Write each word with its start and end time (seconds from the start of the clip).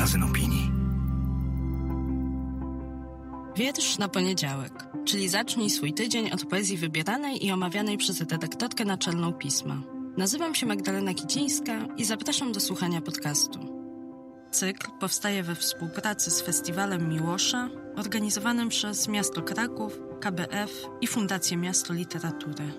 magazyn 0.00 0.22
opinii. 0.22 0.70
Wiersz 3.56 3.98
na 3.98 4.08
poniedziałek, 4.08 4.86
czyli 5.04 5.28
zacznij 5.28 5.70
swój 5.70 5.92
tydzień 5.92 6.30
od 6.30 6.44
poezji 6.44 6.76
wybieranej 6.76 7.46
i 7.46 7.52
omawianej 7.52 7.96
przez 7.96 8.20
redaktorkę 8.20 8.84
naczelną 8.84 9.32
pisma. 9.32 9.82
Nazywam 10.16 10.54
się 10.54 10.66
Magdalena 10.66 11.14
Kicińska 11.14 11.86
i 11.96 12.04
zapraszam 12.04 12.52
do 12.52 12.60
słuchania 12.60 13.00
podcastu. 13.00 13.58
Cykl 14.50 14.90
powstaje 15.00 15.42
we 15.42 15.54
współpracy 15.54 16.30
z 16.30 16.40
Festiwalem 16.42 17.08
Miłosza, 17.08 17.68
organizowanym 17.96 18.68
przez 18.68 19.08
Miasto 19.08 19.42
Kraków, 19.42 20.00
KBF 20.20 20.70
i 21.00 21.06
Fundację 21.06 21.56
Miasto 21.56 21.94
Literatury. 21.94 22.72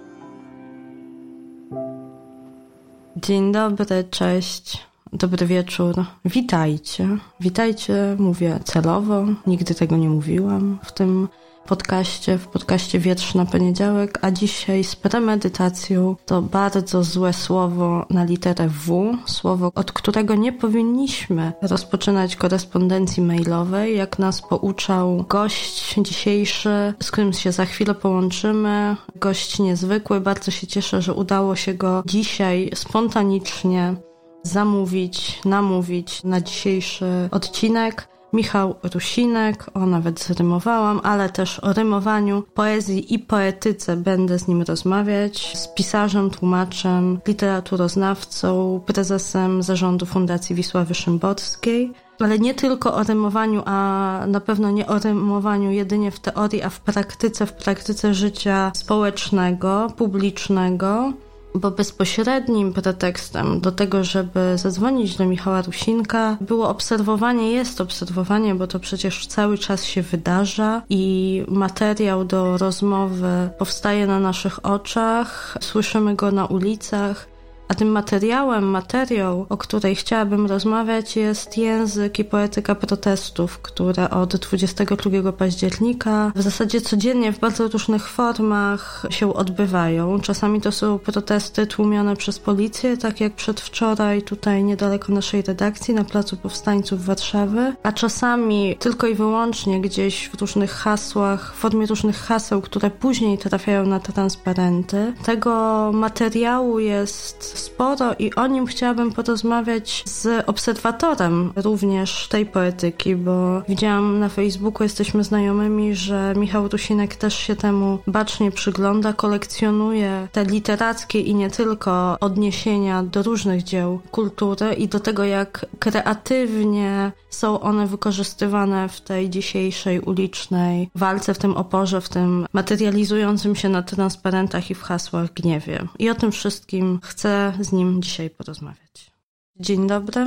Dzień 3.15 3.51
dobry, 3.51 4.03
cześć. 4.11 4.90
Dobry 5.13 5.45
wieczór. 5.45 6.05
Witajcie. 6.25 7.07
Witajcie, 7.39 8.15
mówię 8.19 8.59
celowo. 8.63 9.25
Nigdy 9.47 9.75
tego 9.75 9.97
nie 9.97 10.09
mówiłam 10.09 10.79
w 10.83 10.91
tym 10.91 11.27
podcaście, 11.67 12.37
w 12.37 12.47
podcaście 12.47 12.99
Wietrz 12.99 13.35
na 13.35 13.45
poniedziałek, 13.45 14.19
a 14.21 14.31
dzisiaj 14.31 14.83
z 14.83 14.95
premedytacją 14.95 16.15
to 16.25 16.41
bardzo 16.41 17.03
złe 17.03 17.33
słowo 17.33 18.05
na 18.09 18.23
literę 18.23 18.67
W, 18.67 19.17
słowo, 19.25 19.71
od 19.75 19.91
którego 19.91 20.35
nie 20.35 20.53
powinniśmy 20.53 21.51
rozpoczynać 21.61 22.35
korespondencji 22.35 23.23
mailowej, 23.23 23.97
jak 23.97 24.19
nas 24.19 24.41
pouczał 24.41 25.25
gość 25.29 25.95
dzisiejszy, 25.97 26.93
z 27.03 27.11
którym 27.11 27.33
się 27.33 27.51
za 27.51 27.65
chwilę 27.65 27.95
połączymy. 27.95 28.95
Gość 29.15 29.59
niezwykły, 29.59 30.21
bardzo 30.21 30.51
się 30.51 30.67
cieszę, 30.67 31.01
że 31.01 31.13
udało 31.13 31.55
się 31.55 31.73
go 31.73 32.03
dzisiaj 32.05 32.71
spontanicznie 32.75 33.95
zamówić, 34.43 35.45
namówić 35.45 36.23
na 36.23 36.41
dzisiejszy 36.41 37.29
odcinek. 37.31 38.07
Michał 38.33 38.75
Rusinek, 38.93 39.65
o 39.73 39.85
nawet 39.85 40.19
zrymowałam, 40.19 41.01
ale 41.03 41.29
też 41.29 41.59
o 41.59 41.73
rymowaniu, 41.73 42.43
poezji 42.53 43.13
i 43.13 43.19
poetyce 43.19 43.97
będę 43.97 44.39
z 44.39 44.47
nim 44.47 44.61
rozmawiać, 44.61 45.57
z 45.57 45.67
pisarzem, 45.67 46.29
tłumaczem, 46.29 47.19
literaturoznawcą, 47.27 48.81
prezesem 48.85 49.63
zarządu 49.63 50.05
Fundacji 50.05 50.55
Wisławy 50.55 50.95
Szymborskiej. 50.95 51.93
Ale 52.19 52.39
nie 52.39 52.53
tylko 52.53 52.93
o 52.93 53.03
rymowaniu, 53.03 53.63
a 53.65 54.19
na 54.27 54.39
pewno 54.39 54.71
nie 54.71 54.87
o 54.87 54.99
rymowaniu 54.99 55.71
jedynie 55.71 56.11
w 56.11 56.19
teorii, 56.19 56.61
a 56.61 56.69
w 56.69 56.79
praktyce, 56.79 57.45
w 57.45 57.53
praktyce 57.53 58.13
życia 58.13 58.71
społecznego, 58.75 59.87
publicznego 59.97 61.13
bo 61.55 61.71
bezpośrednim 61.71 62.73
pretekstem 62.73 63.59
do 63.59 63.71
tego, 63.71 64.03
żeby 64.03 64.57
zadzwonić 64.57 65.17
do 65.17 65.25
Michała 65.25 65.61
Rusinka, 65.61 66.37
było 66.41 66.69
obserwowanie, 66.69 67.51
jest 67.51 67.81
obserwowanie, 67.81 68.55
bo 68.55 68.67
to 68.67 68.79
przecież 68.79 69.27
cały 69.27 69.57
czas 69.57 69.85
się 69.85 70.01
wydarza 70.01 70.81
i 70.89 71.43
materiał 71.47 72.25
do 72.25 72.57
rozmowy 72.57 73.49
powstaje 73.57 74.07
na 74.07 74.19
naszych 74.19 74.65
oczach, 74.65 75.57
słyszymy 75.61 76.15
go 76.15 76.31
na 76.31 76.45
ulicach. 76.45 77.30
A 77.71 77.73
tym 77.73 77.87
materiałem, 77.87 78.63
materiał, 78.63 79.45
o 79.49 79.57
której 79.57 79.95
chciałabym 79.95 80.45
rozmawiać, 80.45 81.15
jest 81.15 81.57
język 81.57 82.19
i 82.19 82.23
poetyka 82.23 82.75
protestów, 82.75 83.59
które 83.59 84.09
od 84.09 84.35
22 84.35 85.31
października 85.31 86.31
w 86.35 86.41
zasadzie 86.41 86.81
codziennie 86.81 87.31
w 87.31 87.39
bardzo 87.39 87.67
różnych 87.67 88.09
formach 88.09 89.05
się 89.09 89.33
odbywają. 89.33 90.19
Czasami 90.21 90.61
to 90.61 90.71
są 90.71 90.99
protesty 90.99 91.67
tłumione 91.67 92.15
przez 92.15 92.39
policję, 92.39 92.97
tak 92.97 93.21
jak 93.21 93.33
przedwczoraj 93.33 94.21
tutaj 94.21 94.63
niedaleko 94.63 95.13
naszej 95.13 95.41
redakcji 95.41 95.93
na 95.93 96.03
Placu 96.03 96.37
Powstańców 96.37 97.05
Warszawy, 97.05 97.75
a 97.83 97.91
czasami 97.91 98.75
tylko 98.79 99.07
i 99.07 99.15
wyłącznie 99.15 99.81
gdzieś 99.81 100.29
w 100.29 100.41
różnych 100.41 100.71
hasłach, 100.71 101.53
w 101.55 101.59
formie 101.59 101.85
różnych 101.85 102.17
haseł, 102.17 102.61
które 102.61 102.89
później 102.89 103.37
trafiają 103.37 103.85
na 103.85 103.99
transparenty. 103.99 105.13
Tego 105.25 105.91
materiału 105.93 106.79
jest 106.79 107.60
sporo 107.61 108.13
i 108.19 108.35
o 108.35 108.47
nim 108.47 108.65
chciałabym 108.65 109.11
porozmawiać 109.11 110.03
z 110.05 110.49
obserwatorem 110.49 111.53
również 111.55 112.27
tej 112.27 112.45
poetyki, 112.45 113.15
bo 113.15 113.61
widziałam 113.69 114.19
na 114.19 114.29
Facebooku, 114.29 114.83
jesteśmy 114.83 115.23
znajomymi, 115.23 115.95
że 115.95 116.33
Michał 116.37 116.67
Rusinek 116.67 117.15
też 117.15 117.35
się 117.35 117.55
temu 117.55 117.99
bacznie 118.07 118.51
przygląda, 118.51 119.13
kolekcjonuje 119.13 120.27
te 120.31 120.45
literackie 120.45 121.19
i 121.19 121.35
nie 121.35 121.49
tylko 121.49 122.17
odniesienia 122.19 123.03
do 123.03 123.23
różnych 123.23 123.63
dzieł 123.63 123.99
kultury 124.11 124.73
i 124.73 124.87
do 124.87 124.99
tego, 124.99 125.23
jak 125.23 125.65
kreatywnie 125.79 127.11
są 127.29 127.59
one 127.59 127.87
wykorzystywane 127.87 128.89
w 128.89 129.01
tej 129.01 129.29
dzisiejszej 129.29 129.99
ulicznej 129.99 130.89
walce, 130.95 131.33
w 131.33 131.37
tym 131.37 131.57
oporze, 131.57 132.01
w 132.01 132.09
tym 132.09 132.45
materializującym 132.53 133.55
się 133.55 133.69
na 133.69 133.81
transparentach 133.81 134.71
i 134.71 134.75
w 134.75 134.81
hasłach 134.81 135.33
gniewie. 135.33 135.87
I 135.99 136.09
o 136.09 136.15
tym 136.15 136.31
wszystkim 136.31 136.99
chcę 137.03 137.50
z 137.59 137.71
nim 137.71 138.01
dzisiaj 138.01 138.29
porozmawiać. 138.29 139.11
Dzień 139.55 139.87
dobry. 139.87 140.25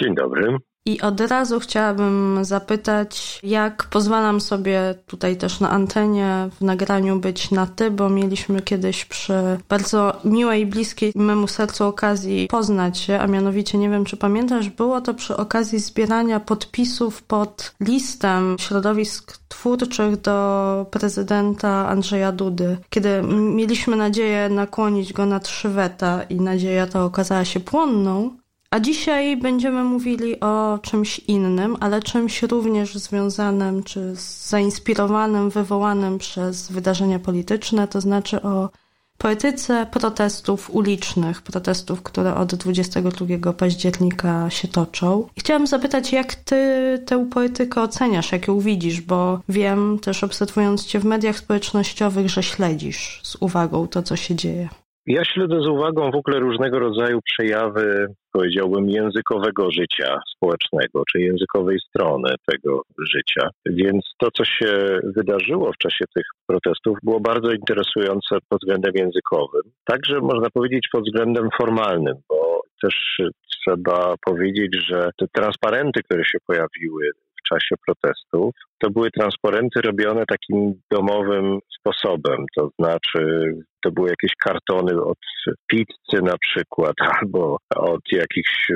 Dzień 0.00 0.14
dobry. 0.14 0.56
I 0.88 1.00
od 1.00 1.20
razu 1.20 1.60
chciałabym 1.60 2.38
zapytać, 2.44 3.40
jak 3.42 3.84
pozwalam 3.84 4.40
sobie 4.40 4.94
tutaj 5.06 5.36
też 5.36 5.60
na 5.60 5.70
antenie 5.70 6.48
w 6.60 6.60
nagraniu 6.60 7.20
być 7.20 7.50
na 7.50 7.66
ty, 7.66 7.90
bo 7.90 8.08
mieliśmy 8.08 8.62
kiedyś 8.62 9.04
przy 9.04 9.58
bardzo 9.68 10.20
miłej, 10.24 10.66
bliskiej 10.66 11.12
memu 11.14 11.48
sercu 11.48 11.84
okazji 11.84 12.48
poznać 12.50 12.98
się, 12.98 13.18
a 13.18 13.26
mianowicie 13.26 13.78
nie 13.78 13.90
wiem, 13.90 14.04
czy 14.04 14.16
pamiętasz, 14.16 14.68
było 14.68 15.00
to 15.00 15.14
przy 15.14 15.36
okazji 15.36 15.78
zbierania 15.78 16.40
podpisów 16.40 17.22
pod 17.22 17.74
listem 17.80 18.56
środowisk 18.60 19.38
twórczych 19.48 20.20
do 20.20 20.86
prezydenta 20.90 21.88
Andrzeja 21.88 22.32
Dudy, 22.32 22.76
kiedy 22.90 23.22
mieliśmy 23.32 23.96
nadzieję 23.96 24.48
nakłonić 24.48 25.12
go 25.12 25.26
na 25.26 25.40
trzy 25.40 25.68
weta 25.68 26.22
i 26.22 26.40
nadzieja 26.40 26.86
ta 26.86 27.04
okazała 27.04 27.44
się 27.44 27.60
płonną. 27.60 28.30
A 28.70 28.80
dzisiaj 28.80 29.36
będziemy 29.36 29.84
mówili 29.84 30.40
o 30.40 30.78
czymś 30.82 31.18
innym, 31.18 31.76
ale 31.80 32.02
czymś 32.02 32.42
również 32.42 32.94
związanym 32.94 33.82
czy 33.82 34.14
zainspirowanym, 34.48 35.50
wywołanym 35.50 36.18
przez 36.18 36.72
wydarzenia 36.72 37.18
polityczne, 37.18 37.88
to 37.88 38.00
znaczy 38.00 38.42
o 38.42 38.68
poetyce 39.18 39.86
protestów 39.92 40.70
ulicznych, 40.70 41.42
protestów, 41.42 42.02
które 42.02 42.34
od 42.34 42.54
22 42.54 43.52
października 43.52 44.50
się 44.50 44.68
toczą. 44.68 45.28
I 45.36 45.40
chciałam 45.40 45.66
zapytać, 45.66 46.12
jak 46.12 46.34
ty 46.34 46.56
tę 47.06 47.28
poetykę 47.30 47.82
oceniasz, 47.82 48.32
jak 48.32 48.48
ją 48.48 48.60
widzisz, 48.60 49.00
bo 49.00 49.40
wiem 49.48 49.98
też 49.98 50.24
obserwując 50.24 50.86
cię 50.86 50.98
w 50.98 51.04
mediach 51.04 51.36
społecznościowych, 51.36 52.28
że 52.28 52.42
śledzisz 52.42 53.20
z 53.22 53.36
uwagą 53.40 53.88
to, 53.88 54.02
co 54.02 54.16
się 54.16 54.34
dzieje. 54.34 54.68
Ja 55.06 55.24
śledzę 55.24 55.60
z 55.60 55.66
uwagą 55.66 56.10
w 56.10 56.14
ogóle 56.14 56.40
różnego 56.40 56.78
rodzaju 56.78 57.20
przejawy, 57.24 58.14
powiedziałbym, 58.38 58.90
językowego 58.90 59.70
życia 59.70 60.20
społecznego, 60.36 61.02
czy 61.12 61.20
językowej 61.20 61.78
strony 61.88 62.34
tego 62.46 62.82
życia. 63.14 63.50
Więc 63.66 64.04
to, 64.18 64.28
co 64.30 64.44
się 64.44 65.00
wydarzyło 65.16 65.72
w 65.72 65.78
czasie 65.78 66.04
tych 66.14 66.26
protestów, 66.46 66.98
było 67.02 67.20
bardzo 67.20 67.52
interesujące 67.52 68.38
pod 68.48 68.60
względem 68.60 68.92
językowym. 68.94 69.62
Także 69.84 70.20
można 70.20 70.50
powiedzieć 70.50 70.88
pod 70.92 71.04
względem 71.04 71.48
formalnym, 71.60 72.14
bo 72.28 72.60
też 72.82 73.20
trzeba 73.60 74.14
powiedzieć, 74.26 74.76
że 74.88 75.10
te 75.18 75.26
transparenty, 75.32 76.02
które 76.02 76.24
się 76.24 76.38
pojawiły 76.46 77.10
w 77.38 77.48
czasie 77.48 77.74
protestów, 77.86 78.54
to 78.78 78.90
były 78.90 79.10
transparenty 79.10 79.80
robione 79.80 80.24
takim 80.26 80.80
domowym 80.90 81.58
sposobem, 81.78 82.44
to 82.56 82.70
znaczy 82.78 83.52
to 83.84 83.90
były 83.90 84.08
jakieś 84.08 84.32
kartony 84.44 85.02
od 85.02 85.18
pizzy 85.70 86.22
na 86.22 86.38
przykład, 86.38 86.94
albo 87.20 87.56
od 87.76 88.02
jakichś 88.12 88.72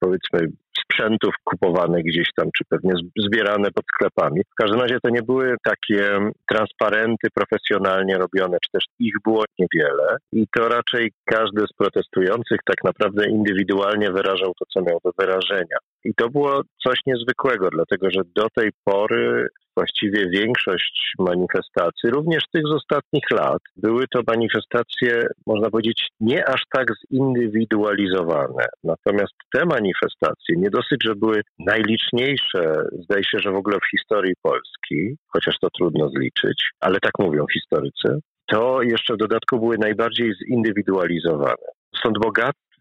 powiedzmy 0.00 0.48
sprzętów 0.84 1.34
kupowanych 1.44 2.04
gdzieś 2.04 2.28
tam, 2.36 2.48
czy 2.56 2.64
pewnie 2.68 2.92
zbierane 3.18 3.70
pod 3.70 3.84
sklepami. 3.94 4.40
W 4.52 4.62
każdym 4.62 4.80
razie 4.80 4.98
to 5.02 5.10
nie 5.10 5.22
były 5.22 5.54
takie 5.64 6.18
transparenty 6.50 7.28
profesjonalnie 7.34 8.18
robione, 8.18 8.58
czy 8.64 8.70
też 8.72 8.84
ich 8.98 9.14
było 9.24 9.44
niewiele. 9.58 10.16
I 10.32 10.46
to 10.56 10.68
raczej 10.68 11.12
każdy 11.24 11.60
z 11.60 11.72
protestujących 11.78 12.58
tak 12.64 12.84
naprawdę 12.84 13.30
indywidualnie 13.30 14.10
wyrażał 14.10 14.52
to, 14.58 14.64
co 14.72 14.80
miał 14.80 14.98
do 15.04 15.10
wyrażenia. 15.18 15.76
I 16.04 16.14
to 16.14 16.28
było 16.28 16.62
coś 16.86 16.98
niezwykłego, 17.06 17.68
dlatego 17.70 18.10
że 18.10 18.20
do 18.36 18.46
tej 18.56 18.70
pory 18.84 19.41
właściwie 19.76 20.28
większość 20.28 21.12
manifestacji, 21.18 22.10
również 22.10 22.44
tych 22.52 22.62
z 22.66 22.72
ostatnich 22.72 23.30
lat, 23.30 23.62
były 23.76 24.04
to 24.08 24.20
manifestacje, 24.26 25.26
można 25.46 25.70
powiedzieć, 25.70 26.08
nie 26.20 26.48
aż 26.48 26.62
tak 26.74 26.86
zindywidualizowane. 27.12 28.66
Natomiast 28.84 29.32
te 29.54 29.64
manifestacje 29.64 30.56
nie 30.56 30.70
dosyć, 30.70 31.04
że 31.04 31.14
były 31.14 31.40
najliczniejsze, 31.58 32.72
zdaje 33.04 33.24
się, 33.24 33.38
że 33.38 33.50
w 33.50 33.56
ogóle 33.56 33.78
w 33.78 33.90
historii 33.90 34.34
Polski, 34.42 35.16
chociaż 35.28 35.58
to 35.60 35.68
trudno 35.70 36.08
zliczyć, 36.08 36.70
ale 36.80 36.98
tak 37.00 37.12
mówią 37.18 37.46
historycy, 37.52 38.18
to 38.46 38.82
jeszcze 38.82 39.14
w 39.14 39.18
dodatku 39.18 39.58
były 39.58 39.78
najbardziej 39.78 40.32
zindywidualizowane. 40.48 41.66
Stąd 41.98 42.18
bogactwo 42.18 42.71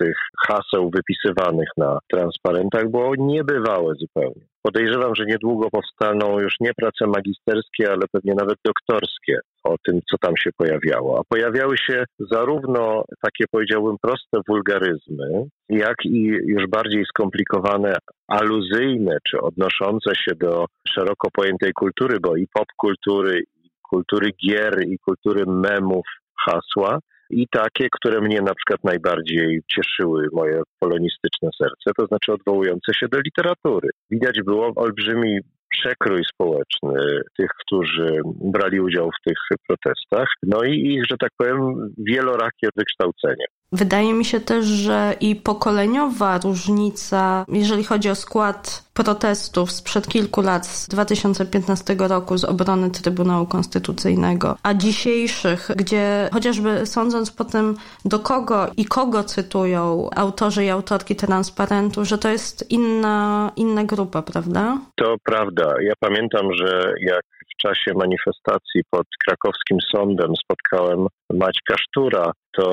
tych 0.00 0.16
haseł 0.46 0.90
wypisywanych 0.90 1.68
na 1.76 1.98
transparentach 2.10 2.90
było 2.90 3.12
niebywałe 3.18 3.94
zupełnie. 3.94 4.46
Podejrzewam, 4.62 5.14
że 5.14 5.24
niedługo 5.26 5.70
powstaną 5.70 6.40
już 6.40 6.54
nie 6.60 6.70
prace 6.76 7.06
magisterskie, 7.06 7.90
ale 7.90 8.02
pewnie 8.12 8.34
nawet 8.34 8.58
doktorskie 8.64 9.38
o 9.64 9.74
tym, 9.86 10.00
co 10.10 10.18
tam 10.18 10.36
się 10.36 10.50
pojawiało. 10.56 11.18
A 11.18 11.22
pojawiały 11.28 11.78
się 11.78 12.04
zarówno 12.18 13.04
takie, 13.22 13.44
powiedziałbym, 13.50 13.96
proste 14.02 14.40
wulgaryzmy, 14.48 15.44
jak 15.68 15.96
i 16.04 16.22
już 16.24 16.66
bardziej 16.66 17.04
skomplikowane, 17.04 17.96
aluzyjne 18.28 19.16
czy 19.30 19.40
odnoszące 19.40 20.14
się 20.14 20.34
do 20.34 20.64
szeroko 20.88 21.28
pojętej 21.30 21.72
kultury, 21.72 22.18
bo 22.20 22.36
i 22.36 22.46
popkultury, 22.52 23.42
i 23.64 23.70
kultury 23.90 24.30
gier, 24.46 24.86
i 24.86 24.98
kultury 24.98 25.44
memów 25.46 26.06
hasła 26.46 26.98
i 27.30 27.48
takie, 27.48 27.88
które 27.92 28.20
mnie 28.20 28.40
na 28.40 28.54
przykład 28.54 28.84
najbardziej 28.84 29.62
cieszyły 29.74 30.28
moje 30.32 30.62
polonistyczne 30.78 31.48
serce, 31.62 31.90
to 31.96 32.06
znaczy 32.06 32.32
odwołujące 32.32 32.94
się 32.94 33.08
do 33.08 33.20
literatury. 33.20 33.88
Widać 34.10 34.42
było 34.42 34.72
olbrzymi 34.76 35.40
przekrój 35.70 36.22
społeczny 36.34 37.20
tych, 37.38 37.50
którzy 37.60 38.20
brali 38.24 38.80
udział 38.80 39.10
w 39.10 39.28
tych 39.28 39.38
protestach, 39.68 40.28
no 40.42 40.62
i 40.62 40.94
ich, 40.94 41.04
że 41.10 41.16
tak 41.16 41.30
powiem, 41.38 41.58
wielorakie 41.98 42.68
wykształcenie. 42.76 43.44
Wydaje 43.72 44.14
mi 44.14 44.24
się 44.24 44.40
też, 44.40 44.66
że 44.66 45.14
i 45.20 45.36
pokoleniowa 45.36 46.38
różnica, 46.38 47.44
jeżeli 47.48 47.84
chodzi 47.84 48.10
o 48.10 48.14
skład 48.14 48.86
protestów 48.94 49.72
sprzed 49.72 50.08
kilku 50.08 50.40
lat, 50.40 50.66
z 50.66 50.88
2015 50.88 51.96
roku, 51.98 52.38
z 52.38 52.44
obrony 52.44 52.90
Trybunału 52.90 53.46
Konstytucyjnego, 53.46 54.56
a 54.62 54.74
dzisiejszych, 54.74 55.70
gdzie 55.76 56.28
chociażby 56.32 56.86
sądząc 56.86 57.30
po 57.30 57.44
tym, 57.44 57.76
do 58.04 58.18
kogo 58.18 58.70
i 58.76 58.84
kogo 58.84 59.24
cytują 59.24 60.10
autorzy 60.16 60.64
i 60.64 60.70
autorki 60.70 61.16
transparentu, 61.16 62.04
że 62.04 62.18
to 62.18 62.28
jest 62.28 62.70
inna, 62.70 63.50
inna 63.56 63.84
grupa, 63.84 64.22
prawda? 64.22 64.78
To 64.94 65.16
prawda. 65.24 65.74
Ja 65.82 65.92
pamiętam, 66.00 66.54
że 66.54 66.94
jak 67.00 67.22
w 67.52 67.62
czasie 67.62 67.92
manifestacji 67.94 68.82
pod 68.90 69.06
krakowskim 69.26 69.78
sądem 69.92 70.32
spotkałem 70.44 71.06
Maćka 71.32 71.74
Sztura, 71.78 72.32
to 72.56 72.64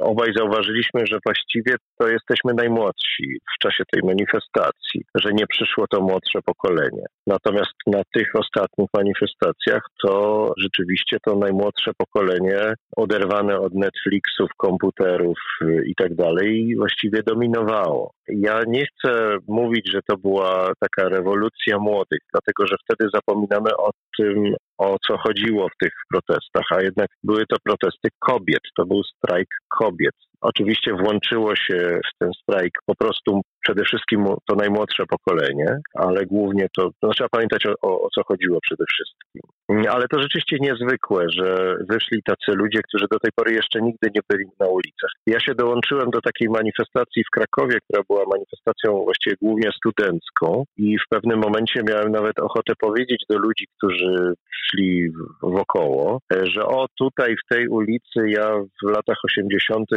obaj 0.00 0.28
zauważyliśmy, 0.36 1.06
że 1.06 1.18
właściwie 1.26 1.74
to 1.98 2.08
jesteśmy 2.08 2.54
najmłodsi 2.54 3.38
w 3.54 3.62
czasie 3.62 3.84
tej 3.92 4.02
manifestacji, 4.02 5.04
że 5.14 5.32
nie 5.32 5.46
przyszło 5.46 5.86
to 5.86 6.00
młodsze 6.00 6.38
pokolenie. 6.42 7.04
Natomiast 7.26 7.72
na 7.86 8.02
tych 8.14 8.28
ostatnich 8.34 8.88
manifestacjach 8.96 9.82
to 10.02 10.52
rzeczywiście 10.58 11.16
to 11.26 11.36
najmłodsze 11.36 11.90
pokolenie 11.98 12.74
oderwane 12.96 13.58
od 13.58 13.74
Netflixów, 13.74 14.50
komputerów 14.56 15.38
i 15.86 15.94
tak 15.94 16.14
dalej 16.14 16.74
właściwie 16.78 17.22
dominowało. 17.22 18.10
Ja 18.28 18.60
nie 18.66 18.84
chcę 18.86 19.36
mówić, 19.48 19.90
że 19.92 20.00
to 20.08 20.16
była 20.16 20.72
taka 20.80 21.08
rewolucja 21.08 21.78
młodych, 21.78 22.20
dlatego 22.32 22.66
że 22.66 22.76
wtedy 22.84 23.10
zapominamy 23.14 23.76
o 23.76 23.90
tym, 24.18 24.54
o 24.78 24.96
co 25.06 25.18
chodziło 25.18 25.68
w 25.68 25.76
tych 25.82 25.92
protestach, 26.10 26.64
a 26.70 26.82
jednak 26.82 27.10
były 27.22 27.46
to 27.46 27.56
protesty 27.64 28.08
kobiet, 28.18 28.62
to 28.76 28.86
był 28.86 29.02
strajk 29.04 29.48
kobiet. 29.68 30.14
Oczywiście 30.44 30.92
włączyło 30.94 31.56
się 31.56 32.00
w 32.08 32.18
ten 32.18 32.30
strajk 32.42 32.72
po 32.86 32.94
prostu 32.94 33.40
przede 33.60 33.84
wszystkim 33.84 34.24
to 34.46 34.54
najmłodsze 34.54 35.04
pokolenie, 35.06 35.78
ale 35.94 36.26
głównie 36.26 36.66
to, 36.76 36.90
trzeba 37.14 37.28
pamiętać 37.28 37.66
o, 37.66 37.72
o, 37.82 38.02
o 38.02 38.08
co 38.14 38.22
chodziło 38.24 38.58
przede 38.62 38.84
wszystkim. 38.92 39.42
Ale 39.90 40.04
to 40.08 40.20
rzeczywiście 40.20 40.56
niezwykłe, 40.60 41.26
że 41.28 41.76
wyszli 41.90 42.22
tacy 42.22 42.52
ludzie, 42.52 42.80
którzy 42.88 43.06
do 43.10 43.18
tej 43.18 43.30
pory 43.34 43.54
jeszcze 43.54 43.80
nigdy 43.82 44.08
nie 44.14 44.20
byli 44.28 44.44
na 44.60 44.66
ulicach. 44.66 45.10
Ja 45.26 45.40
się 45.40 45.54
dołączyłem 45.54 46.10
do 46.10 46.20
takiej 46.20 46.48
manifestacji 46.48 47.24
w 47.24 47.30
Krakowie, 47.30 47.78
która 47.80 48.02
była 48.08 48.24
manifestacją 48.32 49.04
właściwie 49.04 49.36
głównie 49.42 49.70
studencką 49.76 50.64
i 50.76 50.98
w 50.98 51.08
pewnym 51.08 51.38
momencie 51.38 51.82
miałem 51.88 52.12
nawet 52.12 52.38
ochotę 52.38 52.72
powiedzieć 52.80 53.24
do 53.30 53.38
ludzi, 53.38 53.66
którzy 53.76 54.34
szli 54.50 55.08
wokoło, 55.42 56.18
że 56.42 56.66
o 56.66 56.86
tutaj 56.98 57.36
w 57.36 57.54
tej 57.54 57.68
ulicy 57.68 58.20
ja 58.26 58.54
w 58.82 58.90
latach 58.90 59.18
80. 59.24 59.88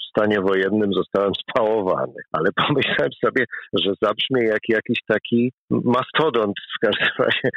w 0.00 0.08
stanie 0.10 0.40
wojennym 0.40 0.92
zostałem 0.92 1.32
spałowany. 1.34 2.14
Ale 2.32 2.48
pomyślałem 2.66 3.12
sobie, 3.24 3.44
że 3.72 3.92
zabrzmie 4.02 4.44
jak 4.44 4.68
jakiś 4.68 4.98
taki 5.06 5.52
mastodont 5.70 6.54
w 6.76 6.86
każdym 6.86 7.08
razie, 7.18 7.48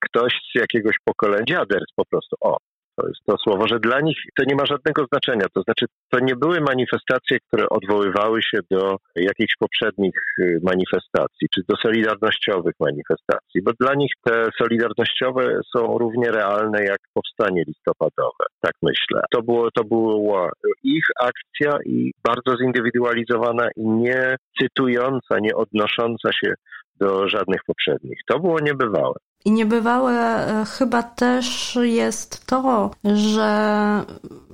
ktoś 0.00 0.32
z 0.32 0.58
jakiegoś 0.58 0.96
pokolenia, 1.04 1.64
po 1.96 2.04
prostu. 2.04 2.36
O, 2.40 2.56
to 2.96 3.08
jest 3.08 3.20
to 3.26 3.36
słowo, 3.36 3.66
że 3.68 3.80
dla 3.80 4.00
nich 4.00 4.16
to 4.38 4.44
nie 4.44 4.54
ma 4.54 4.66
żadnego 4.66 5.04
znaczenia. 5.12 5.46
To 5.54 5.62
znaczy, 5.62 5.86
to 6.10 6.18
nie 6.20 6.36
były 6.36 6.60
manifestacje, 6.60 7.38
które 7.48 7.68
odwoływały 7.68 8.42
się 8.42 8.58
do 8.70 8.96
jakichś 9.16 9.52
poprzednich 9.58 10.14
y, 10.38 10.60
manifestacji, 10.62 11.48
czy 11.54 11.60
do 11.68 11.76
solidarnościowych 11.76 12.74
manifestacji, 12.80 13.62
bo 13.62 13.72
dla 13.80 13.94
nich 13.94 14.12
te 14.24 14.48
solidarnościowe 14.58 15.60
są 15.76 15.98
równie 15.98 16.30
realne 16.30 16.84
jak 16.84 16.98
powstanie 17.14 17.64
listopadowe, 17.66 18.44
tak 18.60 18.72
myślę. 18.82 19.20
To, 19.30 19.42
było, 19.42 19.70
to 19.70 19.84
była 19.84 20.50
ich 20.82 21.04
akcja 21.20 21.78
i 21.86 22.12
bardzo 22.24 22.56
zindywidualizowana 22.56 23.68
i 23.76 23.86
nie 23.86 24.36
cytująca, 24.60 25.38
nie 25.40 25.54
odnosząca 25.54 26.32
się 26.32 26.54
do 26.96 27.28
żadnych 27.28 27.60
poprzednich. 27.66 28.18
To 28.26 28.38
było 28.38 28.58
niebywałe. 28.60 29.14
I 29.44 29.50
niebywałe 29.50 30.46
e, 30.60 30.64
chyba 30.64 31.02
też 31.02 31.78
jest 31.82 32.46
to, 32.46 32.90
że 33.14 34.02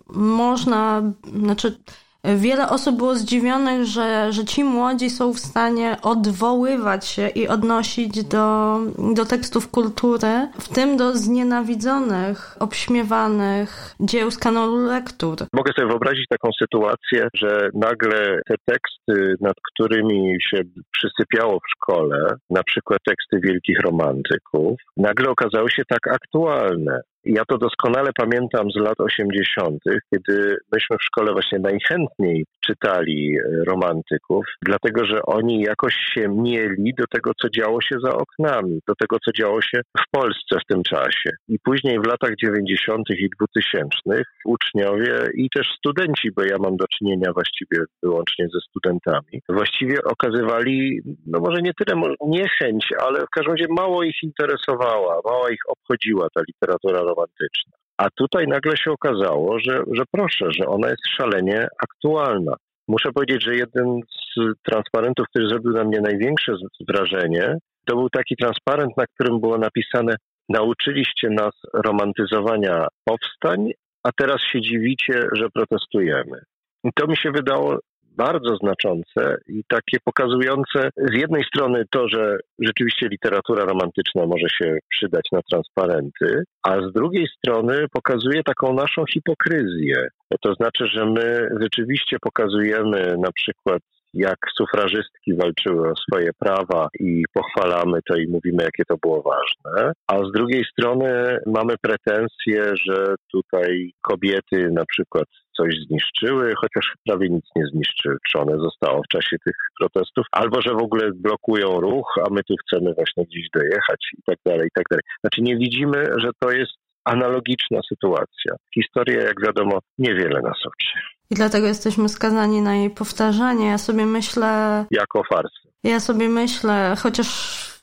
można, 0.08 1.02
znaczy 1.43 1.79
Wiele 2.25 2.69
osób 2.69 2.97
było 2.97 3.15
zdziwionych, 3.15 3.85
że, 3.85 4.32
że 4.32 4.44
ci 4.44 4.65
młodzi 4.65 5.11
są 5.11 5.32
w 5.32 5.38
stanie 5.38 5.97
odwoływać 6.03 7.06
się 7.06 7.29
i 7.29 7.49
odnosić 7.49 8.25
do, 8.25 8.79
do 9.15 9.25
tekstów 9.25 9.70
kultury, 9.70 10.49
w 10.61 10.69
tym 10.75 10.97
do 10.97 11.12
znienawidzonych, 11.12 12.56
obśmiewanych 12.61 13.94
dzieł 14.00 14.31
z 14.31 14.38
kanonu 14.38 14.76
lektur. 14.87 15.37
Mogę 15.53 15.73
sobie 15.73 15.88
wyobrazić 15.88 16.26
taką 16.29 16.50
sytuację, 16.62 17.29
że 17.35 17.70
nagle 17.75 18.41
te 18.49 18.55
teksty, 18.64 19.35
nad 19.41 19.56
którymi 19.73 20.37
się 20.50 20.62
przysypiało 20.93 21.59
w 21.59 21.71
szkole, 21.76 22.37
na 22.50 22.62
przykład 22.62 22.99
teksty 23.06 23.41
wielkich 23.49 23.81
romantyków, 23.81 24.81
nagle 24.97 25.31
okazały 25.31 25.71
się 25.71 25.82
tak 25.88 26.09
aktualne. 26.09 27.00
Ja 27.29 27.45
to 27.45 27.59
doskonale 27.59 28.11
pamiętam 28.17 28.71
z 28.71 28.77
lat 28.77 29.01
80., 29.01 29.79
kiedy 30.15 30.57
myśmy 30.73 30.97
w 30.97 31.05
szkole 31.05 31.33
właśnie 31.33 31.59
najchętniej 31.59 32.45
czytali 32.64 33.37
e, 33.38 33.64
romantyków, 33.64 34.47
dlatego 34.62 35.05
że 35.05 35.23
oni 35.23 35.61
jakoś 35.61 35.95
się 36.14 36.29
mieli 36.29 36.95
do 36.99 37.05
tego, 37.07 37.31
co 37.43 37.49
działo 37.50 37.81
się 37.81 37.97
za 38.05 38.12
oknami, 38.12 38.81
do 38.88 38.95
tego, 38.95 39.17
co 39.25 39.33
działo 39.33 39.62
się 39.62 39.81
w 39.99 40.11
Polsce 40.11 40.57
w 40.62 40.73
tym 40.73 40.83
czasie. 40.83 41.31
I 41.49 41.59
później 41.59 42.00
w 42.00 42.07
latach 42.07 42.31
90. 42.43 43.11
i 43.11 43.29
2000 43.41 44.23
uczniowie 44.45 45.14
i 45.35 45.50
też 45.50 45.67
studenci, 45.79 46.29
bo 46.37 46.43
ja 46.43 46.57
mam 46.59 46.76
do 46.76 46.87
czynienia 46.99 47.33
właściwie 47.33 47.79
wyłącznie 48.02 48.47
ze 48.55 48.61
studentami, 48.61 49.43
właściwie 49.49 49.97
okazywali, 50.05 51.00
no 51.26 51.41
może 51.41 51.62
nie 51.62 51.73
tyle 51.75 52.02
niechęć, 52.26 52.88
ale 53.00 53.21
w 53.21 53.31
każdym 53.31 53.55
razie 53.55 53.67
mało 53.71 54.02
ich 54.02 54.23
interesowała, 54.23 55.21
mało 55.25 55.49
ich 55.49 55.61
obchodziła 55.69 56.29
ta 56.35 56.41
literatura 56.49 57.02
romantyczna. 57.19 57.73
A 57.99 58.11
tutaj 58.11 58.47
nagle 58.47 58.77
się 58.77 58.91
okazało, 58.91 59.59
że, 59.59 59.83
że 59.93 60.03
proszę, 60.11 60.47
że 60.51 60.67
ona 60.67 60.89
jest 60.89 61.03
szalenie 61.17 61.69
aktualna. 61.83 62.57
Muszę 62.89 63.13
powiedzieć, 63.13 63.45
że 63.45 63.57
jeden 63.57 64.01
z 64.37 64.41
transparentów, 64.63 65.27
który 65.29 65.49
zrobił 65.49 65.73
na 65.73 65.85
mnie 65.85 66.01
największe 66.01 66.53
wrażenie, 66.89 67.59
to 67.87 67.97
był 67.97 68.11
taki 68.11 68.37
transparent, 68.37 68.97
na 68.97 69.07
którym 69.07 69.41
było 69.41 69.59
napisane: 69.59 70.17
Nauczyliście 70.49 71.31
nas 71.31 71.55
romantyzowania 71.75 72.87
powstań, 73.05 73.71
a 74.03 74.11
teraz 74.13 74.41
się 74.53 74.61
dziwicie, 74.61 75.23
że 75.33 75.51
protestujemy. 75.51 76.43
I 76.85 76.91
to 76.95 77.07
mi 77.07 77.17
się 77.17 77.31
wydało 77.31 77.79
bardzo 78.19 78.57
znaczące 78.57 79.37
i 79.49 79.63
takie 79.69 79.99
pokazujące 80.05 80.91
z 80.97 81.15
jednej 81.15 81.45
strony 81.45 81.85
to, 81.91 82.09
że 82.09 82.39
rzeczywiście 82.59 83.09
literatura 83.09 83.65
romantyczna 83.65 84.27
może 84.27 84.49
się 84.59 84.79
przydać 84.91 85.29
na 85.33 85.41
transparenty, 85.51 86.45
a 86.63 86.77
z 86.77 86.93
drugiej 86.93 87.27
strony 87.37 87.87
pokazuje 87.93 88.43
taką 88.43 88.75
naszą 88.75 89.05
hipokryzję. 89.13 90.09
To 90.41 90.55
znaczy, 90.55 90.87
że 90.87 91.07
my 91.07 91.49
rzeczywiście 91.61 92.17
pokazujemy 92.21 93.15
na 93.19 93.33
przykład 93.33 93.83
jak 94.15 94.39
sufrażystki 94.57 95.35
walczyły 95.35 95.91
o 95.91 95.97
swoje 95.97 96.31
prawa 96.39 96.89
i 97.01 97.25
pochwalamy 97.33 97.99
to 98.09 98.17
i 98.17 98.29
mówimy, 98.29 98.63
jakie 98.63 98.85
to 98.85 98.97
było 99.03 99.23
ważne, 99.23 99.93
a 100.07 100.19
z 100.19 100.33
drugiej 100.33 100.65
strony 100.65 101.39
mamy 101.47 101.75
pretensje, 101.83 102.73
że 102.87 103.15
tutaj 103.33 103.93
kobiety 104.01 104.71
na 104.73 104.85
przykład 104.87 105.27
coś 105.61 105.75
zniszczyły, 105.87 106.55
chociaż 106.61 106.93
prawie 107.07 107.29
nic 107.29 107.45
nie 107.57 107.65
zniszczone 107.73 108.59
zostało 108.59 109.03
w 109.03 109.09
czasie 109.09 109.37
tych 109.45 109.57
protestów, 109.81 110.27
albo 110.33 110.62
że 110.62 110.75
w 110.75 110.83
ogóle 110.83 111.11
blokują 111.15 111.81
ruch, 111.81 112.15
a 112.27 112.35
my 112.35 112.41
tu 112.49 112.55
chcemy 112.62 112.95
właśnie 112.95 113.25
gdzieś 113.25 113.47
dojechać 113.55 114.00
i 114.19 114.23
tak 114.27 114.38
dalej, 114.47 114.67
i 114.67 114.75
tak 114.75 114.85
dalej. 114.91 115.03
Znaczy 115.21 115.43
nie 115.43 115.57
widzimy, 115.57 116.05
że 116.17 116.31
to 116.38 116.50
jest 116.50 116.73
analogiczna 117.05 117.81
sytuacja. 117.88 118.53
Historia, 118.75 119.23
jak 119.23 119.43
wiadomo, 119.47 119.79
niewiele 119.99 120.41
nas 120.41 120.59
uczy. 120.67 120.99
I 121.31 121.35
dlatego 121.35 121.67
jesteśmy 121.67 122.09
skazani 122.09 122.61
na 122.61 122.75
jej 122.75 122.91
powtarzanie. 122.91 123.67
Ja 123.67 123.79
sobie 123.79 124.07
myślę. 124.07 124.85
Jako 124.91 125.23
farsy. 125.25 125.69
Ja 125.85 126.00
sobie 126.00 126.29
myślę, 126.29 126.95
chociaż 127.03 127.29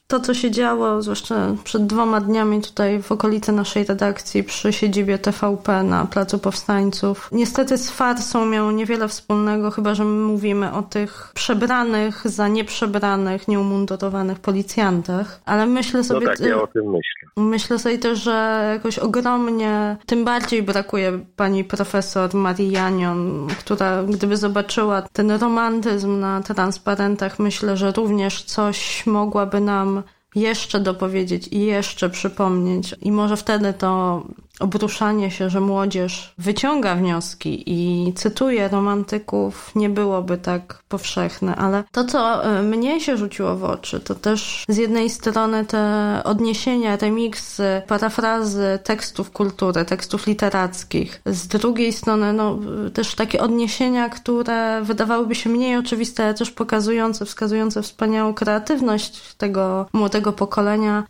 to, 0.07 0.19
co 0.19 0.33
się 0.33 0.51
działo, 0.51 1.01
zwłaszcza 1.01 1.35
przed 1.63 1.85
dwoma 1.85 2.21
dniami 2.21 2.61
tutaj 2.61 3.01
w 3.01 3.11
okolicy 3.11 3.51
naszej 3.51 3.83
redakcji 3.83 4.43
przy 4.43 4.73
siedzibie 4.73 5.17
TVP 5.17 5.83
na 5.83 6.05
Placu 6.05 6.39
Powstańców, 6.39 7.29
niestety 7.31 7.77
z 7.77 7.89
farsą 7.89 8.45
miało 8.45 8.71
niewiele 8.71 9.07
wspólnego, 9.07 9.71
chyba 9.71 9.95
że 9.95 10.05
my 10.05 10.23
mówimy 10.23 10.73
o 10.73 10.81
tych 10.81 11.31
przebranych 11.33 12.21
za 12.25 12.47
nieprzebranych, 12.47 13.47
nieumundurowanych 13.47 14.39
policjantach. 14.39 15.41
Ale 15.45 15.65
myślę 15.65 16.03
sobie... 16.03 16.27
No 16.27 16.31
tak, 16.31 16.39
ja 16.39 16.61
o 16.61 16.67
tym 16.67 16.85
myślę. 16.85 17.29
Myślę 17.37 17.79
sobie 17.79 17.97
też, 17.97 18.23
że 18.23 18.69
jakoś 18.73 18.99
ogromnie, 18.99 19.97
tym 20.05 20.25
bardziej 20.25 20.63
brakuje 20.63 21.19
pani 21.35 21.63
profesor 21.63 22.35
Marii 22.35 22.71
Janion, 22.71 23.47
która 23.59 24.03
gdyby 24.03 24.37
zobaczyła 24.37 25.01
ten 25.01 25.31
romantyzm 25.31 26.19
na 26.19 26.41
transparentach, 26.41 27.39
myślę, 27.39 27.77
że 27.77 27.91
również 27.91 28.43
coś 28.43 29.05
mogłaby 29.05 29.61
nam 29.61 29.94
jeszcze 30.35 30.79
dopowiedzieć 30.79 31.47
i 31.47 31.61
jeszcze 31.61 32.09
przypomnieć. 32.09 32.95
I 33.01 33.11
może 33.11 33.37
wtedy 33.37 33.73
to 33.73 34.23
obruszanie 34.59 35.31
się, 35.31 35.49
że 35.49 35.61
młodzież 35.61 36.33
wyciąga 36.37 36.95
wnioski 36.95 37.63
i 37.65 38.13
cytuje 38.13 38.67
romantyków, 38.67 39.71
nie 39.75 39.89
byłoby 39.89 40.37
tak 40.37 40.83
powszechne, 40.89 41.55
ale 41.55 41.83
to, 41.91 42.03
co 42.03 42.45
e, 42.45 42.63
mnie 42.63 43.01
się 43.01 43.17
rzuciło 43.17 43.55
w 43.55 43.63
oczy, 43.63 43.99
to 43.99 44.15
też 44.15 44.65
z 44.67 44.77
jednej 44.77 45.09
strony 45.09 45.65
te 45.65 46.21
odniesienia, 46.23 46.97
remiksy, 46.97 47.81
parafrazy 47.87 48.79
tekstów 48.83 49.31
kultury, 49.31 49.85
tekstów 49.85 50.27
literackich, 50.27 51.21
z 51.25 51.47
drugiej 51.47 51.93
strony 51.93 52.33
no, 52.33 52.59
też 52.93 53.15
takie 53.15 53.41
odniesienia, 53.41 54.09
które 54.09 54.81
wydawałyby 54.81 55.35
się 55.35 55.49
mniej 55.49 55.77
oczywiste, 55.77 56.23
ale 56.23 56.33
też 56.33 56.51
pokazujące, 56.51 57.25
wskazujące 57.25 57.81
wspaniałą 57.81 58.33
kreatywność 58.33 59.35
tego 59.35 59.85
młodego 59.93 60.33
pokolenia. 60.33 61.03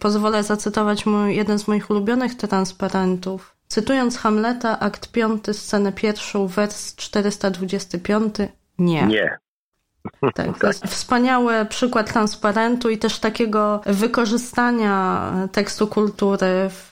Pozwolę 0.00 0.42
zacytować 0.42 1.06
mój, 1.06 1.36
jeden 1.36 1.58
z 1.58 1.68
moich 1.68 1.90
ulubionych 1.90 2.34
transparentów, 2.34 2.89
Cytując 3.68 4.18
Hamleta, 4.18 4.80
akt 4.80 5.12
5, 5.12 5.44
scenę 5.52 5.92
pierwszą, 5.92 6.46
wers 6.46 6.94
425, 6.94 8.34
nie. 8.78 9.06
Nie. 9.06 9.38
Tak, 10.34 10.58
to 10.58 10.66
jest 10.66 10.84
wspaniały 10.84 11.64
przykład 11.64 12.12
transparentu 12.12 12.90
i 12.90 12.98
też 12.98 13.18
takiego 13.18 13.80
wykorzystania 13.86 15.32
tekstu 15.52 15.86
kultury 15.86 16.70
w, 16.70 16.88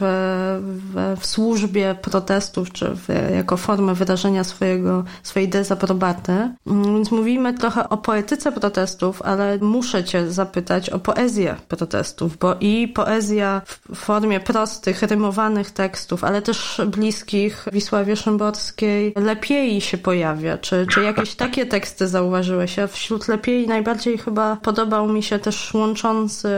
w, 0.61 1.21
w 1.21 1.27
służbie 1.27 1.95
protestów, 2.03 2.73
czy 2.73 2.91
w, 2.95 3.09
jako 3.35 3.57
formę 3.57 3.95
wyrażenia 3.95 4.45
swojego, 4.45 5.05
swojej 5.23 5.49
dezaprobaty. 5.49 6.33
Więc 6.67 7.11
mówimy 7.11 7.55
trochę 7.55 7.89
o 7.89 7.97
poetyce 7.97 8.53
protestów, 8.53 9.23
ale 9.23 9.59
muszę 9.59 10.05
cię 10.05 10.31
zapytać 10.31 10.91
o 10.91 10.99
poezję 10.99 11.57
protestów, 11.69 12.39
bo 12.39 12.57
i 12.61 12.89
poezja 12.89 13.63
w 13.67 13.97
formie 13.97 14.41
prostych, 14.41 15.03
rymowanych 15.03 15.71
tekstów, 15.71 16.25
ale 16.25 16.43
też 16.43 16.81
bliskich 16.87 17.65
Wisławie 17.73 18.17
Szymborskiej 18.17 19.13
lepiej 19.17 19.81
się 19.81 19.99
pojawia. 19.99 20.59
Czy, 20.59 20.87
czy 20.95 21.03
jakieś 21.03 21.35
takie 21.35 21.67
teksty 21.67 22.09
zauważyłeś? 22.09 22.77
Ja 22.77 22.87
wśród 22.99 23.29
lepiej 23.29 23.67
najbardziej 23.67 24.19
chyba 24.19 24.57
podobał 24.57 25.09
mi 25.09 25.23
się 25.23 25.39
też 25.39 25.75
łączący 25.75 26.49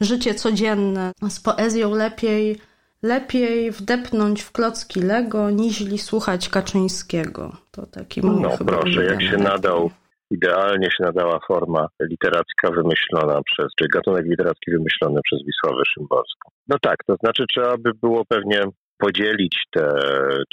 życie 0.00 0.34
codzienne 0.34 1.12
z 1.28 1.40
poezją 1.40 1.94
lepiej 1.94 2.56
lepiej 3.02 3.70
wdepnąć 3.70 4.42
w 4.42 4.52
klocki 4.52 5.00
Lego, 5.00 5.50
niźli 5.50 5.98
słuchać 5.98 6.48
Kaczyńskiego. 6.48 7.52
To 7.70 7.86
taki 7.86 8.22
mój 8.22 8.40
No 8.40 8.50
proszę, 8.66 9.04
jak 9.04 9.22
się 9.22 9.36
nadał, 9.36 9.90
idealnie 10.30 10.86
się 10.86 11.04
nadała 11.04 11.40
forma 11.48 11.88
literacka 12.00 12.70
wymyślona 12.70 13.40
przez, 13.42 13.66
czy 13.78 13.88
gatunek 13.88 14.24
literacki 14.26 14.70
wymyślony 14.70 15.20
przez 15.24 15.38
Wisławę 15.46 15.82
Szymborską. 15.94 16.50
No 16.68 16.76
tak, 16.82 16.96
to 17.06 17.16
znaczy 17.16 17.44
trzeba 17.54 17.76
by 17.78 17.90
było 18.02 18.24
pewnie 18.24 18.62
podzielić 18.98 19.64
tę 19.70 19.88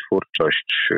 twórczość 0.06 0.90
e, 0.92 0.96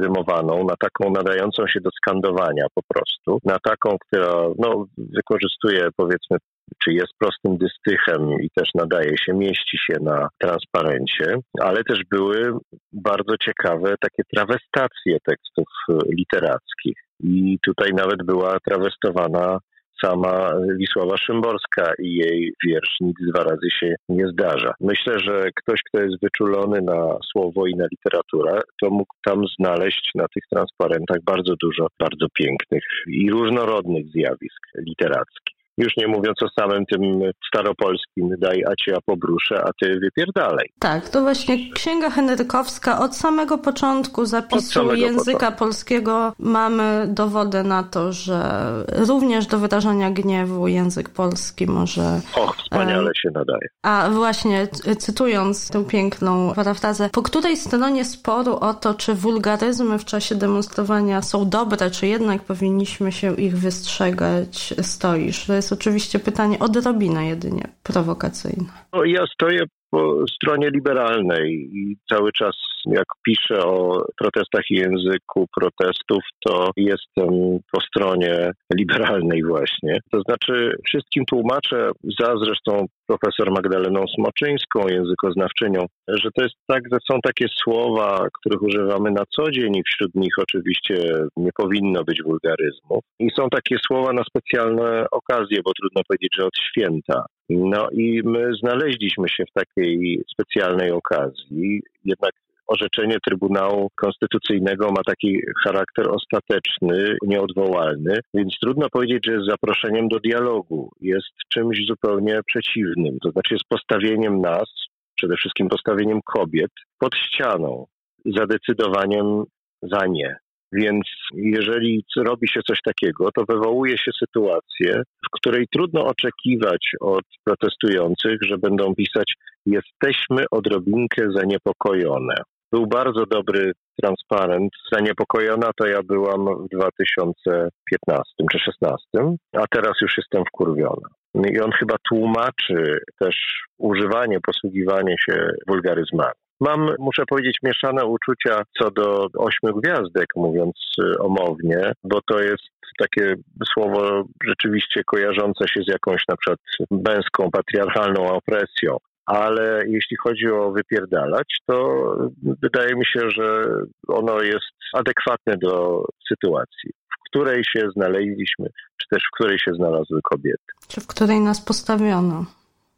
rymowaną 0.00 0.64
na 0.64 0.74
taką 0.76 1.10
nadającą 1.10 1.66
się 1.66 1.80
do 1.80 1.90
skandowania 1.90 2.66
po 2.74 2.82
prostu, 2.88 3.38
na 3.44 3.58
taką, 3.58 3.96
która 4.06 4.32
no, 4.58 4.86
wykorzystuje 4.98 5.88
powiedzmy 5.96 6.36
czy 6.84 6.92
jest 6.92 7.12
prostym 7.18 7.58
dystychem 7.58 8.32
i 8.42 8.50
też 8.54 8.68
nadaje 8.74 9.18
się, 9.18 9.34
mieści 9.34 9.78
się 9.78 9.98
na 10.02 10.28
transparencie, 10.38 11.34
ale 11.60 11.84
też 11.84 12.00
były 12.10 12.52
bardzo 12.92 13.36
ciekawe 13.36 13.94
takie 14.00 14.22
trawestacje 14.34 15.18
tekstów 15.28 15.68
e, 15.88 15.94
literackich. 16.18 16.98
I 17.20 17.58
tutaj 17.64 17.90
nawet 17.94 18.22
była 18.22 18.56
trawestowana 18.68 19.58
sama 20.04 20.52
Wisława 20.78 21.16
Szymborska 21.16 21.92
i 21.98 22.14
jej 22.14 22.52
wiersz 22.66 22.96
Nic 23.00 23.16
dwa 23.32 23.44
razy 23.44 23.70
się 23.80 23.94
nie 24.08 24.28
zdarza. 24.28 24.74
Myślę, 24.80 25.18
że 25.18 25.50
ktoś, 25.54 25.80
kto 25.82 26.02
jest 26.02 26.20
wyczulony 26.22 26.80
na 26.82 27.18
słowo 27.32 27.66
i 27.66 27.76
na 27.76 27.86
literaturę, 27.90 28.60
to 28.82 28.90
mógł 28.90 29.14
tam 29.24 29.42
znaleźć 29.58 30.10
na 30.14 30.28
tych 30.34 30.44
transparentach 30.52 31.18
bardzo 31.24 31.54
dużo 31.62 31.86
bardzo 31.98 32.26
pięknych 32.34 32.84
i 33.06 33.30
różnorodnych 33.30 34.06
zjawisk 34.06 34.66
literackich. 34.86 35.59
Już 35.80 35.96
nie 35.96 36.08
mówiąc 36.08 36.42
o 36.42 36.48
samym 36.60 36.86
tym 36.86 37.00
staropolskim 37.48 38.34
daj, 38.38 38.64
a 38.64 38.76
cię 38.76 38.90
ja 38.92 38.98
pobruszę, 39.06 39.62
a 39.64 39.70
ty 39.80 40.00
wypierdalej. 40.00 40.70
Tak, 40.78 41.08
to 41.08 41.20
właśnie 41.20 41.72
Księga 41.72 42.10
Henrykowska 42.10 42.98
od 42.98 43.16
samego 43.16 43.58
początku 43.58 44.26
zapisu 44.26 44.62
samego 44.62 44.94
języka 44.94 45.32
początku. 45.32 45.58
polskiego 45.58 46.32
mamy 46.38 47.06
dowody 47.08 47.62
na 47.62 47.82
to, 47.82 48.12
że 48.12 48.40
również 48.88 49.46
do 49.46 49.58
wydarzenia 49.58 50.10
gniewu 50.10 50.68
język 50.68 51.08
polski 51.08 51.66
może... 51.66 52.20
Och, 52.36 52.56
wspaniale 52.56 53.10
się 53.22 53.28
nadaje. 53.34 53.68
A 53.82 54.08
właśnie, 54.12 54.68
cytując 54.98 55.70
tę 55.70 55.84
piękną 55.84 56.54
parafrazę, 56.54 57.10
po 57.12 57.22
której 57.22 57.56
stronie 57.56 58.04
sporu 58.04 58.56
o 58.56 58.74
to, 58.74 58.94
czy 58.94 59.14
wulgaryzmy 59.14 59.98
w 59.98 60.04
czasie 60.04 60.34
demonstrowania 60.34 61.22
są 61.22 61.48
dobre, 61.48 61.90
czy 61.90 62.06
jednak 62.06 62.42
powinniśmy 62.42 63.12
się 63.12 63.34
ich 63.34 63.58
wystrzegać, 63.58 64.74
stoisz? 64.82 65.46
To 65.46 65.54
jest 65.54 65.69
oczywiście 65.72 66.18
pytanie 66.18 66.58
odrobinę 66.58 67.26
jedynie 67.26 67.68
prowokacyjne. 67.82 68.64
No, 68.92 69.04
ja 69.04 69.24
stoję 69.34 69.64
po 69.90 70.24
stronie 70.34 70.70
liberalnej 70.70 71.70
i 71.72 71.96
cały 72.08 72.32
czas 72.32 72.54
jak 72.86 73.06
piszę 73.26 73.64
o 73.64 74.04
protestach 74.18 74.62
i 74.70 74.74
języku 74.74 75.46
protestów, 75.56 76.18
to 76.46 76.70
jestem 76.76 77.58
po 77.72 77.80
stronie 77.80 78.50
liberalnej 78.74 79.44
właśnie. 79.44 80.00
To 80.12 80.20
znaczy 80.20 80.72
wszystkim 80.86 81.24
tłumaczę, 81.24 81.90
za 82.20 82.34
zresztą 82.44 82.86
profesor 83.06 83.50
Magdaleną 83.50 84.04
Smoczyńską, 84.14 84.88
językoznawczynią, 84.88 85.86
że 86.08 86.28
to 86.34 86.42
jest 86.42 86.54
tak, 86.66 86.82
że 86.92 86.98
są 87.10 87.20
takie 87.22 87.46
słowa, 87.62 88.28
których 88.38 88.62
używamy 88.62 89.10
na 89.10 89.22
co 89.36 89.50
dzień 89.50 89.76
i 89.76 89.82
wśród 89.82 90.14
nich 90.14 90.34
oczywiście 90.38 90.94
nie 91.36 91.50
powinno 91.56 92.04
być 92.04 92.22
wulgaryzmów. 92.22 93.04
I 93.18 93.28
są 93.36 93.48
takie 93.48 93.76
słowa 93.86 94.12
na 94.12 94.22
specjalne 94.24 95.06
okazje, 95.10 95.58
bo 95.64 95.72
trudno 95.72 96.02
powiedzieć, 96.08 96.32
że 96.38 96.46
od 96.46 96.56
święta. 96.58 97.24
No 97.50 97.88
i 97.90 98.22
my 98.24 98.50
znaleźliśmy 98.62 99.28
się 99.28 99.44
w 99.44 99.52
takiej 99.52 100.22
specjalnej 100.32 100.90
okazji. 100.90 101.82
Jednak 102.04 102.32
orzeczenie 102.66 103.16
Trybunału 103.26 103.90
Konstytucyjnego 103.96 104.90
ma 104.90 105.02
taki 105.06 105.40
charakter 105.64 106.06
ostateczny, 106.08 107.16
nieodwołalny, 107.22 108.18
więc 108.34 108.54
trudno 108.62 108.90
powiedzieć, 108.90 109.26
że 109.26 109.32
jest 109.32 109.46
zaproszeniem 109.46 110.08
do 110.08 110.20
dialogu. 110.20 110.90
Jest 111.00 111.28
czymś 111.52 111.86
zupełnie 111.86 112.40
przeciwnym, 112.46 113.18
to 113.22 113.30
znaczy 113.30 113.54
jest 113.54 113.64
postawieniem 113.68 114.40
nas, 114.40 114.68
przede 115.16 115.36
wszystkim 115.36 115.68
postawieniem 115.68 116.20
kobiet 116.24 116.70
pod 116.98 117.14
ścianą, 117.16 117.86
zadecydowaniem 118.24 119.44
za 119.82 120.06
nie. 120.06 120.36
Więc 120.72 121.04
jeżeli 121.34 122.04
robi 122.16 122.48
się 122.48 122.60
coś 122.68 122.78
takiego, 122.84 123.32
to 123.32 123.44
wywołuje 123.48 123.98
się 123.98 124.10
sytuację, 124.18 125.02
w 125.26 125.30
której 125.32 125.66
trudno 125.72 126.06
oczekiwać 126.06 126.90
od 127.00 127.24
protestujących, 127.44 128.38
że 128.42 128.58
będą 128.58 128.94
pisać 128.94 129.34
jesteśmy 129.66 130.44
odrobinkę 130.50 131.32
zaniepokojone. 131.32 132.34
Był 132.72 132.86
bardzo 132.86 133.26
dobry 133.26 133.72
transparent. 134.02 134.72
Zaniepokojona 134.92 135.70
to 135.76 135.86
ja 135.86 136.02
byłam 136.02 136.44
w 136.44 136.68
2015 136.76 138.24
czy 138.52 138.58
2016, 138.58 139.36
a 139.52 139.64
teraz 139.70 139.92
już 140.02 140.14
jestem 140.18 140.44
wkurwiona. 140.44 141.08
I 141.34 141.60
on 141.60 141.70
chyba 141.72 141.94
tłumaczy 142.08 142.98
też 143.20 143.36
używanie, 143.78 144.38
posługiwanie 144.46 145.14
się 145.26 145.50
wulgaryzmami. 145.68 146.39
Mam, 146.60 146.94
muszę 146.98 147.26
powiedzieć, 147.26 147.56
mieszane 147.62 148.04
uczucia 148.04 148.62
co 148.78 148.90
do 148.90 149.28
ośmiu 149.38 149.80
gwiazdek, 149.80 150.26
mówiąc 150.36 150.74
y, 151.02 151.18
omownie, 151.18 151.92
bo 152.04 152.20
to 152.22 152.40
jest 152.40 152.64
takie 152.98 153.34
słowo 153.72 154.24
rzeczywiście 154.44 155.04
kojarzące 155.04 155.68
się 155.68 155.82
z 155.82 155.88
jakąś 155.88 156.22
na 156.28 156.36
przykład 156.36 156.58
męską, 156.90 157.50
patriarchalną 157.50 158.28
opresją. 158.32 158.96
ale 159.26 159.82
jeśli 159.86 160.16
chodzi 160.16 160.46
o 160.50 160.72
wypierdalać, 160.72 161.58
to 161.66 162.04
wydaje 162.42 162.94
mi 162.96 163.06
się, 163.06 163.30
że 163.30 163.64
ono 164.08 164.42
jest 164.42 164.66
adekwatne 164.92 165.56
do 165.56 166.04
sytuacji, 166.28 166.90
w 166.90 167.30
której 167.30 167.64
się 167.64 167.88
znaleźliśmy, 167.96 168.66
czy 168.96 169.08
też 169.10 169.22
w 169.22 169.34
której 169.36 169.58
się 169.58 169.74
znalazły 169.74 170.20
kobiety. 170.22 170.72
Czy 170.88 171.00
w 171.00 171.06
której 171.06 171.40
nas 171.40 171.64
postawiono. 171.64 172.44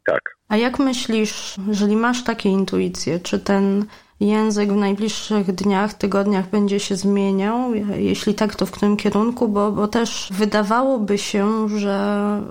Tak. 0.05 0.21
A 0.53 0.57
jak 0.57 0.79
myślisz, 0.79 1.55
jeżeli 1.67 1.95
masz 1.95 2.23
takie 2.23 2.49
intuicje, 2.49 3.19
czy 3.19 3.39
ten 3.39 3.85
język 4.19 4.73
w 4.73 4.75
najbliższych 4.75 5.51
dniach, 5.51 5.93
tygodniach 5.93 6.49
będzie 6.49 6.79
się 6.79 6.95
zmieniał? 6.95 7.73
Jeśli 7.97 8.33
tak, 8.33 8.55
to 8.55 8.65
w 8.65 8.71
którym 8.71 8.97
kierunku? 8.97 9.47
Bo, 9.47 9.71
bo 9.71 9.87
też 9.87 10.29
wydawałoby 10.31 11.17
się, 11.17 11.69
że 11.69 12.41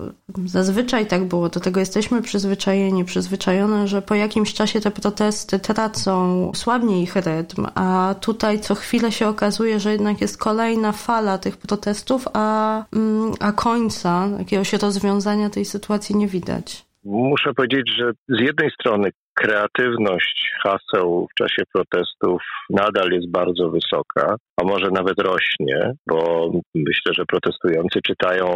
zazwyczaj 0.47 1.07
tak 1.07 1.25
było, 1.25 1.49
do 1.49 1.61
tego 1.61 1.81
jesteśmy 1.81 2.23
przyzwyczajeni, 2.23 3.05
przyzwyczajone, 3.05 3.89
że 3.89 4.03
po 4.03 4.15
jakimś 4.15 4.55
czasie 4.55 4.81
te 4.81 4.91
protesty 4.91 5.59
tracą, 5.59 6.53
słabnie 6.55 7.03
ich 7.03 7.17
rytm, 7.17 7.67
a 7.75 8.15
tutaj 8.21 8.61
co 8.61 8.75
chwilę 8.75 9.13
się 9.13 9.29
okazuje, 9.29 9.81
że 9.81 9.93
jednak 9.93 10.21
jest 10.21 10.39
kolejna 10.39 10.93
fala 10.93 11.39
tych 11.39 11.57
protestów, 11.57 12.29
a, 12.33 12.85
mm, 12.93 13.33
a 13.41 13.53
końca, 13.53 14.29
jakiegoś 14.39 14.73
rozwiązania 14.73 15.51
tej 15.51 15.65
sytuacji 15.65 16.17
nie 16.17 16.29
widać. 16.29 16.92
Muszę 17.05 17.55
powiedzieć, 17.55 17.91
że 17.99 18.13
z 18.29 18.41
jednej 18.41 18.71
strony 18.71 19.11
kreatywność 19.35 20.51
haseł 20.63 21.27
w 21.31 21.35
czasie 21.35 21.63
protestów 21.75 22.43
nadal 22.71 23.11
jest 23.11 23.31
bardzo 23.31 23.71
wysoka, 23.71 24.37
a 24.61 24.65
może 24.65 24.91
nawet 24.91 25.19
rośnie, 25.19 25.93
bo 26.07 26.51
myślę, 26.75 27.15
że 27.15 27.25
protestujący 27.27 28.01
czytają 28.07 28.47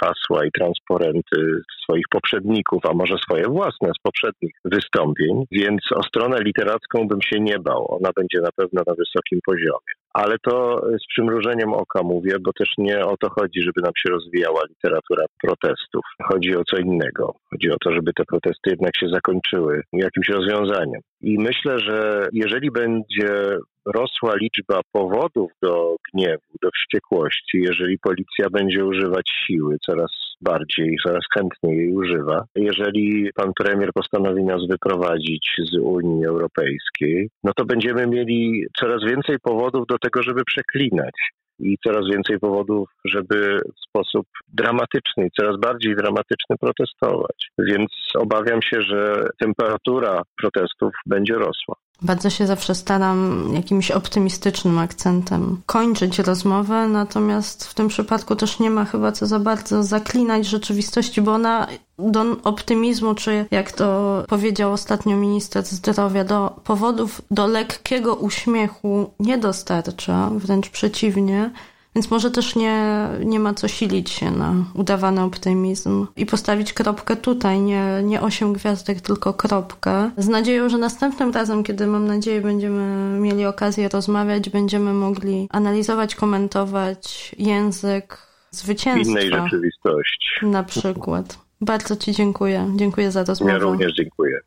hasła 0.00 0.46
i 0.46 0.50
transparenty 0.50 1.62
swoich 1.82 2.04
poprzedników, 2.10 2.86
a 2.86 2.94
może 2.94 3.16
swoje 3.18 3.44
własne 3.44 3.88
z 3.88 4.02
poprzednich 4.02 4.52
wystąpień, 4.64 5.44
więc 5.50 5.80
o 5.94 6.02
stronę 6.02 6.36
literacką 6.40 7.08
bym 7.08 7.22
się 7.22 7.40
nie 7.40 7.58
bał. 7.58 7.94
Ona 7.94 8.10
będzie 8.16 8.40
na 8.40 8.50
pewno 8.56 8.82
na 8.86 8.94
wysokim 8.94 9.38
poziomie. 9.46 10.01
Ale 10.14 10.36
to 10.38 10.82
z 11.02 11.06
przymrużeniem 11.08 11.72
oka 11.72 12.02
mówię, 12.02 12.36
bo 12.40 12.52
też 12.52 12.72
nie 12.78 13.06
o 13.06 13.16
to 13.16 13.30
chodzi, 13.30 13.62
żeby 13.62 13.82
nam 13.82 13.92
się 13.96 14.10
rozwijała 14.10 14.60
literatura 14.68 15.24
protestów. 15.42 16.02
Chodzi 16.22 16.56
o 16.56 16.64
co 16.64 16.76
innego. 16.76 17.34
Chodzi 17.50 17.70
o 17.70 17.76
to, 17.84 17.92
żeby 17.92 18.12
te 18.12 18.24
protesty 18.24 18.70
jednak 18.70 18.96
się 18.96 19.08
zakończyły 19.08 19.82
jakimś 19.92 20.28
rozwiązaniem. 20.28 21.00
I 21.20 21.38
myślę, 21.38 21.78
że 21.78 22.28
jeżeli 22.32 22.70
będzie 22.70 23.58
rosła 23.86 24.34
liczba 24.36 24.80
powodów 24.92 25.50
do 25.62 25.96
gniewu, 26.12 26.52
do 26.62 26.70
wściekłości, 26.70 27.58
jeżeli 27.58 27.98
policja 27.98 28.50
będzie 28.50 28.84
używać 28.84 29.30
siły 29.46 29.76
coraz 29.86 30.31
bardziej, 30.42 30.96
coraz 31.06 31.24
chętniej 31.34 31.76
jej 31.78 31.92
używa, 31.94 32.44
jeżeli 32.56 33.30
pan 33.34 33.52
premier 33.58 33.90
postanowi 33.94 34.44
nas 34.44 34.60
wyprowadzić 34.70 35.48
z 35.72 35.78
Unii 35.78 36.26
Europejskiej, 36.26 37.28
no 37.44 37.52
to 37.56 37.64
będziemy 37.64 38.06
mieli 38.06 38.66
coraz 38.80 39.04
więcej 39.04 39.36
powodów 39.42 39.86
do 39.86 39.98
tego, 39.98 40.22
żeby 40.22 40.44
przeklinać 40.44 41.14
i 41.58 41.78
coraz 41.86 42.04
więcej 42.12 42.38
powodów, 42.38 42.88
żeby 43.04 43.58
w 43.76 43.88
sposób 43.88 44.26
dramatyczny, 44.48 45.28
coraz 45.40 45.60
bardziej 45.60 45.96
dramatyczny 45.96 46.56
protestować. 46.60 47.48
Więc 47.58 47.90
obawiam 48.14 48.62
się, 48.62 48.82
że 48.82 49.26
temperatura 49.40 50.22
protestów 50.40 50.90
będzie 51.06 51.34
rosła. 51.34 51.74
Bardzo 52.02 52.30
się 52.30 52.46
zawsze 52.46 52.74
staram 52.74 53.48
jakimś 53.54 53.90
optymistycznym 53.90 54.78
akcentem 54.78 55.60
kończyć 55.66 56.18
rozmowę, 56.18 56.88
natomiast 56.88 57.64
w 57.64 57.74
tym 57.74 57.88
przypadku 57.88 58.36
też 58.36 58.58
nie 58.58 58.70
ma 58.70 58.84
chyba 58.84 59.12
co 59.12 59.26
za 59.26 59.38
bardzo 59.38 59.82
zaklinać 59.82 60.46
rzeczywistości, 60.46 61.22
bo 61.22 61.32
ona 61.32 61.66
do 61.98 62.24
optymizmu, 62.44 63.14
czy 63.14 63.46
jak 63.50 63.72
to 63.72 64.24
powiedział 64.28 64.72
ostatnio 64.72 65.16
minister 65.16 65.64
zdrowia, 65.64 66.24
do 66.24 66.60
powodów 66.64 67.22
do 67.30 67.46
lekkiego 67.46 68.14
uśmiechu 68.14 69.10
nie 69.20 69.38
dostarcza, 69.38 70.30
wręcz 70.34 70.70
przeciwnie. 70.70 71.50
Więc 71.94 72.10
może 72.10 72.30
też 72.30 72.56
nie, 72.56 73.08
nie 73.24 73.40
ma 73.40 73.54
co 73.54 73.68
silić 73.68 74.10
się 74.10 74.30
na 74.30 74.54
udawany 74.74 75.22
optymizm 75.22 76.06
i 76.16 76.26
postawić 76.26 76.72
kropkę 76.72 77.16
tutaj, 77.16 77.60
nie, 77.60 78.00
nie 78.04 78.20
osiem 78.20 78.52
gwiazdek, 78.52 79.00
tylko 79.00 79.34
kropkę. 79.34 80.10
Z 80.16 80.28
nadzieją, 80.28 80.68
że 80.68 80.78
następnym 80.78 81.32
razem, 81.32 81.64
kiedy 81.64 81.86
mam 81.86 82.06
nadzieję 82.06 82.40
będziemy 82.40 83.18
mieli 83.20 83.46
okazję 83.46 83.88
rozmawiać, 83.88 84.50
będziemy 84.50 84.92
mogli 84.92 85.48
analizować, 85.50 86.14
komentować 86.14 87.34
język 87.38 88.18
zwycięstwa. 88.50 89.20
Innej 89.20 89.30
rzeczywistości. 89.30 90.28
Na 90.42 90.62
przykład. 90.62 91.38
Bardzo 91.60 91.96
Ci 91.96 92.12
dziękuję. 92.12 92.72
Dziękuję 92.76 93.10
za 93.10 93.24
rozmowę. 93.24 93.52
Ja 93.52 93.58
również 93.58 93.94
dziękuję. 93.94 94.40